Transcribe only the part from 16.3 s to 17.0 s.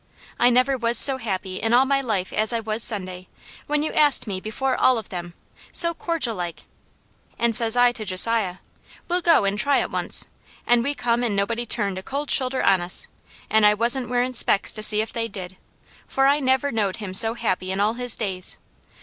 never knowed